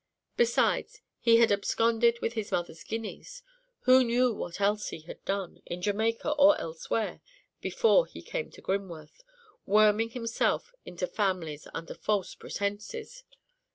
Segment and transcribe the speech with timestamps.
[0.35, 3.43] Besides, he had absconded with his mother's guineas:
[3.81, 7.21] who knew what else he had done, in Jamaica or elsewhere,
[7.61, 9.21] before he came to Grimworth,
[9.67, 13.23] worming himself into families under false pretences?